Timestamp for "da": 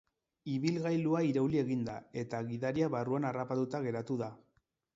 1.89-1.97, 4.23-4.35